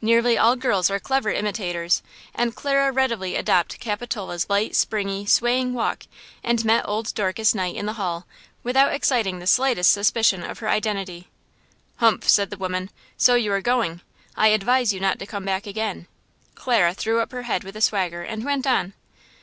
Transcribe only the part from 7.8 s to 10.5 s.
the hall, without exciting the slightest suspicion